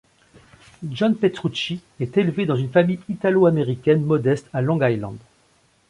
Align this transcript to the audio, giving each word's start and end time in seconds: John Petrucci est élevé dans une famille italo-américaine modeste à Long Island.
John 0.89 1.13
Petrucci 1.15 1.79
est 1.99 2.17
élevé 2.17 2.47
dans 2.47 2.55
une 2.55 2.71
famille 2.71 2.97
italo-américaine 3.07 4.03
modeste 4.03 4.49
à 4.51 4.63
Long 4.63 4.81
Island. 4.81 5.19